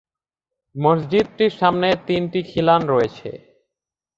মসজিদটির 0.75 1.53
সামনে 1.59 1.87
তিনটি 2.07 2.39
খিলান 2.43 2.81
রয়েছে। 2.87 3.29